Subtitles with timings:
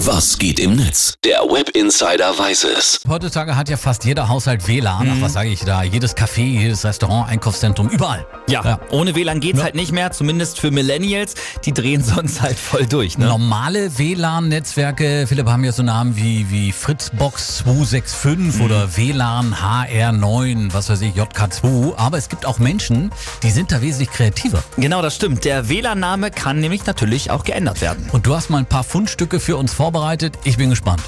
[0.00, 1.14] Was geht im Netz?
[1.24, 3.00] Der Web Insider weiß es.
[3.08, 5.10] Heutzutage hat ja fast jeder Haushalt WLAN.
[5.10, 5.82] Ach, was sage ich da?
[5.82, 8.26] Jedes Café, jedes Restaurant, Einkaufszentrum, überall.
[8.48, 8.80] Ja, Ja.
[8.90, 9.64] ohne WLAN geht's Ja.
[9.64, 11.34] halt nicht mehr, zumindest für Millennials.
[11.64, 13.24] Die drehen sonst halt voll durch, ne?
[13.26, 20.90] Normale WLAN-Netzwerke, Philipp, haben ja so Namen wie, wie Fritzbox 265 oder WLAN HR9, was
[20.90, 21.96] weiß ich, JK2.
[21.96, 23.10] Aber es gibt auch Menschen,
[23.42, 24.62] die sind da wesentlich kreativer.
[24.76, 25.44] Genau, das stimmt.
[25.46, 28.08] Der WLAN-Name kann nämlich natürlich auch geändert werden.
[28.12, 30.36] Und du hast mal ein paar Fundstücke für uns vorbereitet.
[30.42, 31.00] Ich bin gespannt.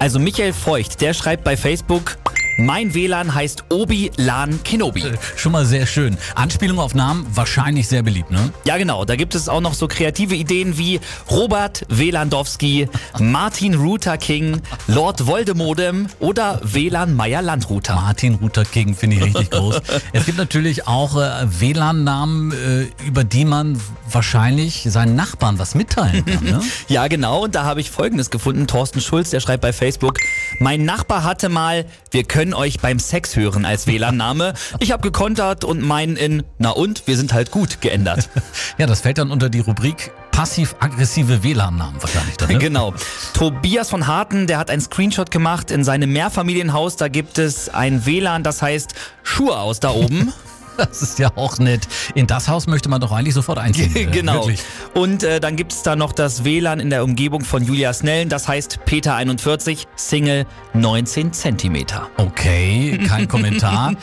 [0.00, 2.18] Also Michael Feucht, der schreibt bei Facebook,
[2.56, 5.04] mein WLAN heißt Obi Lan Kenobi.
[5.36, 6.16] Schon mal sehr schön.
[6.34, 8.50] Anspielung auf Namen, wahrscheinlich sehr beliebt, ne?
[8.64, 9.04] Ja, genau.
[9.04, 11.00] Da gibt es auch noch so kreative Ideen wie
[11.30, 12.88] Robert Wlandowski,
[13.18, 17.94] Martin Ruther King, Lord Voldemodem oder WLAN Meyer Landruther.
[17.94, 19.80] Martin Luther King finde ich richtig groß.
[20.12, 23.80] Es gibt natürlich auch äh, WLAN-Namen, äh, über die man
[24.10, 26.44] wahrscheinlich seinen Nachbarn was mitteilen kann.
[26.44, 26.60] Ne?
[26.88, 27.44] Ja, genau.
[27.44, 28.66] Und da habe ich Folgendes gefunden.
[28.66, 30.18] Thorsten Schulz, der schreibt bei Facebook,
[30.60, 34.54] mein Nachbar hatte mal, wir können euch beim Sex hören als WLAN-Name.
[34.80, 38.28] Ich habe gekontert und meinen in, na und, wir sind halt gut geändert.
[38.78, 42.36] Ja, das fällt dann unter die Rubrik passiv-aggressive WLAN-Namen wahrscheinlich.
[42.36, 42.58] Dann, ne?
[42.58, 42.92] Genau.
[43.32, 45.70] Tobias von Harten, der hat einen Screenshot gemacht.
[45.70, 50.32] In seinem Mehrfamilienhaus, da gibt es ein WLAN, das heißt Schuhe aus da oben.
[50.86, 51.88] Das ist ja auch nett.
[52.14, 54.10] In das Haus möchte man doch eigentlich sofort einziehen.
[54.16, 54.46] Genau.
[54.46, 54.62] Wirklich.
[54.94, 58.28] Und äh, dann gibt es da noch das WLAN in der Umgebung von Julia Snellen,
[58.28, 62.08] das heißt Peter 41, Single 19 Zentimeter.
[62.16, 63.94] Okay, kein Kommentar.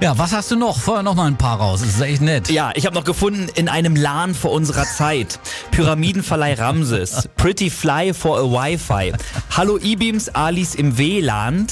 [0.00, 0.78] Ja, was hast du noch?
[0.78, 1.80] Vorher noch mal ein paar raus.
[1.80, 2.48] Das ist echt nett.
[2.50, 5.40] Ja, ich habe noch gefunden in einem LAN vor unserer Zeit.
[5.72, 9.12] Pyramidenverleih Ramses, Pretty Fly for a Wi-Fi,
[9.56, 11.66] Hallo E-Beams, Alice im WLAN,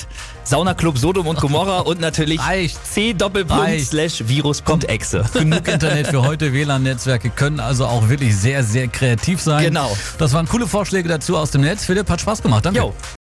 [0.48, 2.78] Saunaclub Sodom und Gomorra und natürlich Reicht.
[2.86, 3.90] c Doppelpunkt Reicht.
[3.90, 5.24] slash virus.exe.
[5.34, 6.52] Genug Internet für heute.
[6.52, 9.64] WLAN-Netzwerke können also auch wirklich sehr, sehr kreativ sein.
[9.64, 9.94] Genau.
[10.18, 11.84] Das waren coole Vorschläge dazu aus dem Netz.
[11.84, 12.64] Philipp, hat Spaß gemacht.
[12.64, 12.78] Danke.
[12.78, 12.94] Jo.